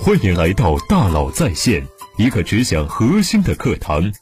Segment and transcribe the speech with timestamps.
[0.00, 1.86] 欢迎来到大佬在线，
[2.16, 4.12] 一个只讲核心的课堂。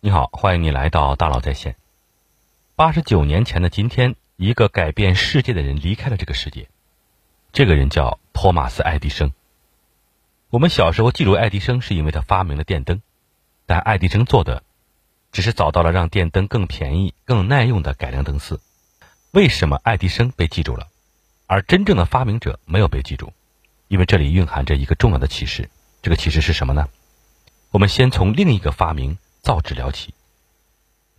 [0.00, 1.76] 你好，欢迎你来到大佬在线。
[2.74, 6.68] 八十九年前的今天，一个改变世界的人离开了这个世界。
[7.52, 9.32] 这个人叫托马斯·爱迪生。
[10.50, 13.00] 我们小时候记住爱迪生，是因为他发明了电灯。
[13.66, 14.64] 但爱迪生做的，
[15.30, 18.60] 只是找到了让电灯更便宜、更耐用的改良灯丝。
[19.32, 20.88] 为什么爱迪生被记住了，
[21.46, 23.32] 而真正的发明者没有被记住？
[23.86, 25.68] 因为这里蕴含着一个重要的启示。
[26.00, 26.88] 这个启示是什么呢？
[27.70, 30.14] 我们先从另一个发明造纸聊起。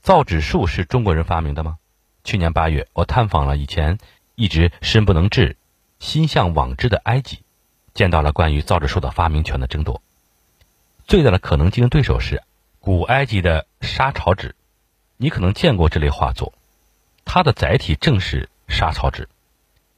[0.02, 1.78] 造纸术是中国人发明的吗？
[2.24, 4.00] 去年八月，我探访了以前
[4.34, 5.58] 一直身不能至、
[6.00, 7.40] 心向往之的埃及，
[7.94, 10.02] 见到了关于造纸术的发明权的争夺。
[11.06, 12.42] 最大的可能竞争对手是
[12.80, 14.56] 古埃及的沙草纸，
[15.18, 16.54] 你可能见过这类画作，
[17.32, 19.30] 它的载体正是沙草纸。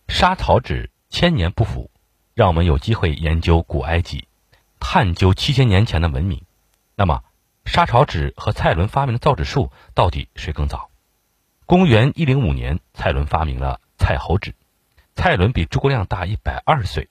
[0.09, 1.89] 沙草纸千年不腐，
[2.33, 4.27] 让我们有机会研究古埃及，
[4.81, 6.43] 探究七千年前的文明。
[6.93, 7.23] 那么，
[7.63, 10.89] 沙草纸和蔡伦发明的造纸术到底谁更早？
[11.65, 14.53] 公元一零五年，蔡伦发明了蔡侯纸。
[15.15, 17.07] 蔡伦比诸葛亮大一百二十岁。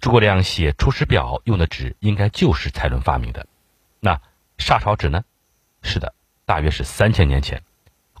[0.00, 3.46] 诸葛亮写《出师表》用的纸，应该就是蔡伦发明的。
[4.00, 4.20] 那
[4.58, 5.22] 沙草纸呢？
[5.82, 6.14] 是的，
[6.46, 7.62] 大约是三千年前，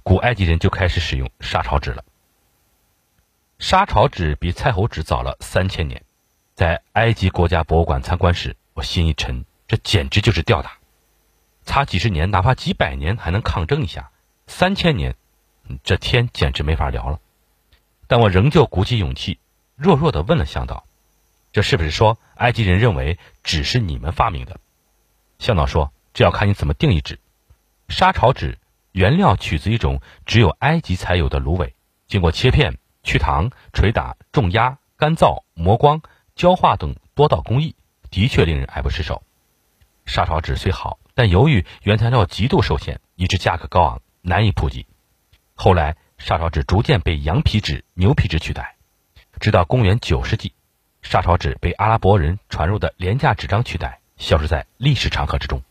[0.02, 2.04] 古埃及人就开始使用沙草纸了。
[3.58, 6.04] 沙草纸比蔡侯纸早了三千年。
[6.54, 10.78] 在埃及国家博物馆参观时，我心一沉，这简直就是吊打！
[11.64, 14.10] 差几十年，哪怕几百年还能抗争一下，
[14.46, 15.16] 三千年，
[15.82, 17.20] 这天简直没法聊了。
[18.06, 19.38] 但我仍旧鼓起勇气，
[19.74, 20.84] 弱弱的问了向导。
[21.52, 24.60] 这是不是说埃及人认为纸是你们发明的？
[25.38, 27.18] 向导说：“这要看你怎么定义纸。
[27.88, 28.58] 沙草纸
[28.92, 31.74] 原料取自一种只有埃及才有的芦苇，
[32.06, 36.02] 经过切片、去糖、捶打、重压、干燥、磨光、
[36.34, 37.74] 焦化等多道工艺，
[38.10, 39.22] 的确令人爱不释手。
[40.04, 44.86] 沙草纸虽好，但由于原材料极度受限，以致价格高昂，难以普及。
[45.54, 48.76] 后来，沙草纸逐渐被羊皮纸、牛皮纸取代，
[49.40, 50.52] 直到公元九世纪。”
[51.02, 55.62] 沙草纸被阿拉伯人传入的廉价纸张取代，消失在历史长河之中。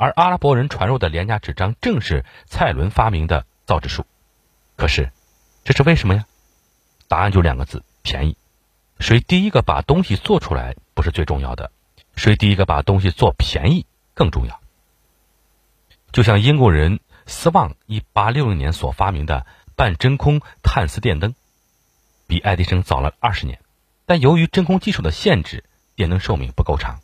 [0.00, 4.06] 而阿拉伯人传入的廉价纸张，正是蔡伦发明的造纸术。
[4.74, 5.12] 可是，
[5.62, 6.24] 这是为什么呀？
[7.06, 8.38] 答案就两个字：便宜。
[8.98, 11.70] 谁第一个把东西做出来不是最重要的，
[12.16, 13.84] 谁第一个把东西做便宜
[14.14, 14.58] 更重要。
[16.12, 19.44] 就像英国人斯旺一八六零年所发明的
[19.76, 21.34] 半真空碳丝电灯，
[22.26, 23.60] 比爱迪生早了二十年。
[24.06, 25.62] 但由于真空技术的限制，
[25.94, 27.00] 电灯寿命不够长，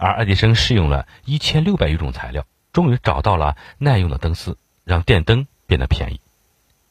[0.00, 6.20] 而爱迪生试用了一千六百余种材料，终于找到了耐用的灯丝，让电灯变得便宜。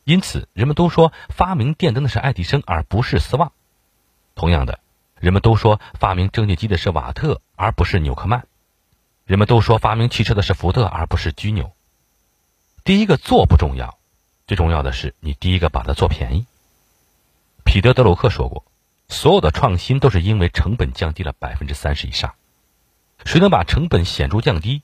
[0.03, 3.51] 因此，人们都说发明电灯的是爱迪生，而不是斯旺。
[4.35, 4.79] 同样的，
[5.19, 8.45] 人们都说发明蒸汽机的是瓦特，而不是纽克曼。
[9.25, 11.73] 人们都说发明汽车的是福特，而不是居纽。
[12.83, 13.97] 第一个做不重要，
[14.45, 16.45] 最重要的是你第一个把它做便宜。
[17.65, 18.63] 彼得·德鲁克说过。
[19.11, 22.35] 所有的创新都是因为成本降低了百分之三十以上。
[23.25, 24.81] 谁能把成本显著降低，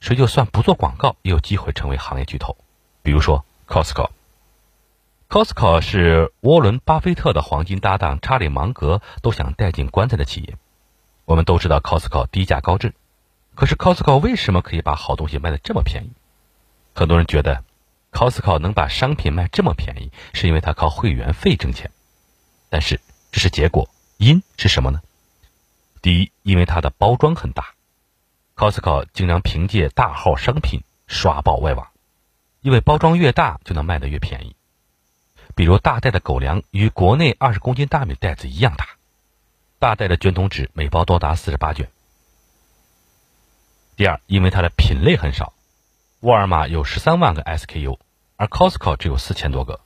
[0.00, 2.56] 谁就算不做广告也有机会成为行业巨头。
[3.02, 4.10] 比如说 Costco。
[5.28, 10.56] Costco 是沃伦·巴菲特的黄金搭档查理·芒格都想带进棺材的企业。
[11.24, 12.94] 我们都知道 Costco 低价高质，
[13.54, 16.10] 可是 Costco 为什么可以把好东西卖的这么便宜？
[16.94, 17.62] 很多人觉得
[18.10, 21.90] Costco 能把商品卖这么便宜，是因为它靠会员费挣钱。
[22.68, 23.00] 但是。
[23.32, 25.00] 这是结果，因是什么呢？
[26.02, 27.74] 第一，因为它的包装很大
[28.56, 31.88] ，Costco 经常凭借大号商品刷爆外网，
[32.62, 34.56] 因为包装越大就能卖得越便宜。
[35.54, 38.86] 比如大袋的狗粮与国内二十公斤大米袋子一样大，
[39.78, 41.90] 大袋的卷筒纸每包多达四十八卷。
[43.96, 45.52] 第二，因为它的品类很少，
[46.20, 47.98] 沃尔玛有十三万个 SKU，
[48.36, 49.80] 而 Costco 只有四千多个。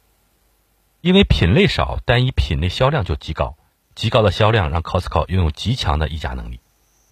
[1.01, 3.57] 因为品类少，单一品类销量就极高，
[3.95, 6.61] 极高的销量让 Costco 拥有极强的议价能力。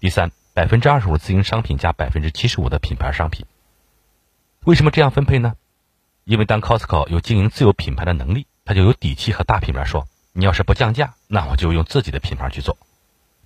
[0.01, 3.47] 第三，百分之二十五自营商品加百分之七十五的品牌商品。
[4.65, 5.55] 为什么这样分配呢？
[6.25, 12.77] 因为当 Costco 有经营自有品牌的能力，他就有底气和大品牌说：“你要是不降价，那我就用自己的品牌去做。”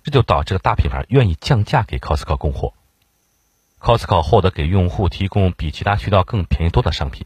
[0.03, 2.73] 这就导致了大品牌愿意降价给 Costco 供货
[3.79, 7.25] ，Costco 获得给用户提供比其他渠道更便宜多的商品。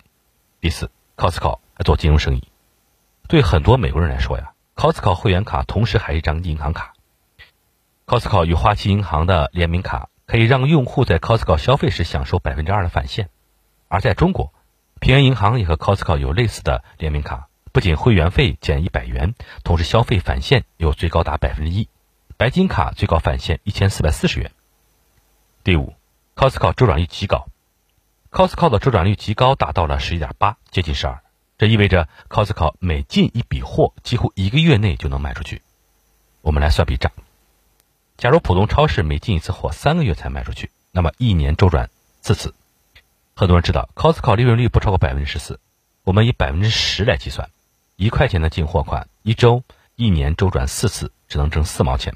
[0.60, 2.44] 第四，Costco 做金融生意。
[3.28, 6.94] 对很多美国人来说呀，Costco 会员卡同时还是一张银行卡。
[8.07, 13.30] Costco 与花旗银行的联名卡可以让用户在 Costco 消费时享受百分之二的返现。
[13.89, 14.51] 而在中国，
[15.00, 21.88] 平安银行也和 Costco 有类似的联名卡，不仅会员费减一百元，同时消费返现有最高达百分之一，
[22.36, 24.51] 白金卡最高返现一千四百四十元。
[25.63, 25.94] 第五
[26.36, 27.45] ，Costco 周转率极高
[28.31, 31.20] ，Costco 的周转率极高，达到了十一点八，接近十二。
[31.62, 35.62] 这意味着 Costco 每进一笔货，几乎一个月内就能卖出去。
[36.42, 37.12] 我们来算笔账：
[38.18, 42.56] 假如普通超市每进一次货三个月才卖出去，那么一年周转四次。
[43.36, 45.60] 很多人知道 Costco 利润率不超过百分之十四，
[46.04, 47.52] 我们以百分之十来计算，
[47.96, 49.64] 一块钱的进货款，一周、
[49.96, 52.16] 一年周转四次，只能挣四毛钱。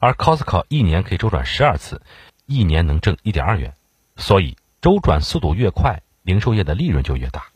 [0.00, 2.02] 而 Costco 一年可以周转十二次，
[2.46, 3.76] 一年能挣一点二元。
[4.16, 7.46] 所以周转速度越快，零售业的利润就越大。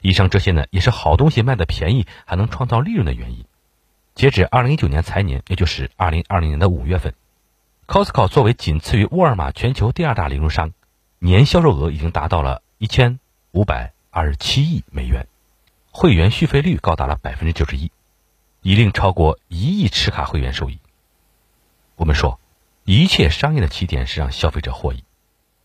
[0.00, 3.44] 以上这些呢，也是好东西卖的便宜还能创造利润的原因。
[4.14, 7.14] 截止二零一九年财年，也就是二零二零年的五月份
[7.86, 10.72] ，Costco 作为仅次于沃尔玛全球第二大零售商，
[11.18, 13.20] 年销售额已经达到了一千
[13.52, 15.26] 五百二十七亿美元，
[15.92, 17.92] 会员续费率高达了百分之九十一，
[18.62, 20.78] 已令超过一亿持卡会员受益。
[21.94, 22.40] 我们说，
[22.84, 25.04] 一切商业的起点是让消费者获益，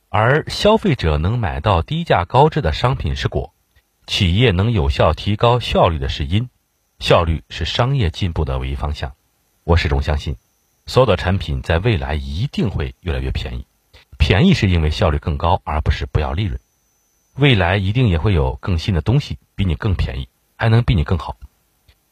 [0.10, 3.52] 而消费者能买到低价高质的商品是果。
[4.06, 6.50] 企业能有效提高效率的是因，
[7.00, 9.14] 效率是商业进步的唯一方向。
[9.64, 10.36] 我始终相信，
[10.86, 13.66] 所有的产品在未来一定会越来越便宜。
[14.18, 16.60] 便宜是因为效率更高，而不是不要利润。
[17.36, 20.28] 未来一定也会有更新的东西，比你更便宜，
[20.58, 21.38] 还能比你更好。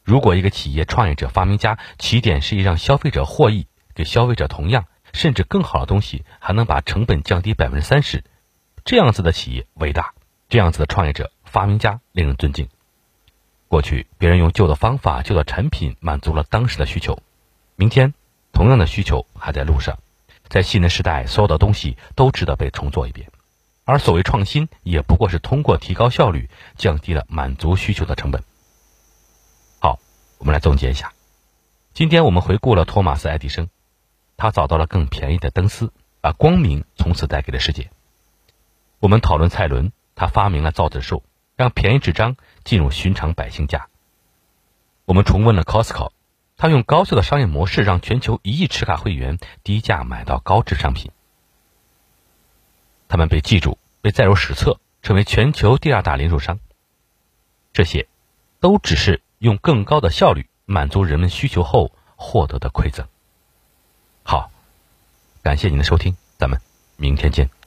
[0.02, 8.24] 如果一个企业创业者、发明家起点是以让消费者获益，给消费者同样甚至更好的东西，还能把成本降低百分之三十，
[8.84, 10.14] 这样子的企业伟大，
[10.48, 11.30] 这样子的创业者。
[11.52, 12.66] 发明家令人尊敬。
[13.68, 17.18] 过去别人用旧的方法、旧的产品满足了当时的需求，
[17.76, 18.14] 明天
[18.52, 19.98] 同样的需求还在路上。
[20.48, 23.30] 在新的时代，所有的东西都值得被重做一遍。
[23.84, 28.42] 而所谓创新，也不过是通过提高效率，降低了满足需求的成本。
[29.78, 29.98] 好，
[30.38, 31.12] 我们来总结一下。
[31.92, 33.68] 今天我们回顾了托马斯·爱迪生，
[34.38, 37.90] 他找到了更便宜的灯丝，把光明从此带给了世界。
[39.00, 41.22] 我们讨论蔡伦，他发明了造纸术。
[41.62, 43.86] 让便宜纸张进入寻常百姓家。
[45.04, 46.10] 我们重温了 Costco，
[46.56, 51.12] 他用高效的商业模式让全球一亿持卡会员低价买到高质商品。
[53.06, 56.58] 他们被记住，被载入史册，成为全球第二大零售商。
[57.72, 58.08] 这些，
[58.58, 63.06] 都只是用更高的效率满足人们需求后获得的馈赠。
[64.24, 64.50] 好，
[65.44, 66.60] 感谢您的收听，咱们
[66.96, 67.61] 明天见。